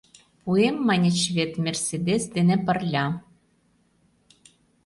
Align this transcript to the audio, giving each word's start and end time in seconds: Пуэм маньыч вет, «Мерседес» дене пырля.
Пуэм 0.43 0.75
маньыч 0.87 1.19
вет, 1.35 1.51
«Мерседес» 1.65 2.23
дене 2.35 2.55
пырля. 2.65 3.05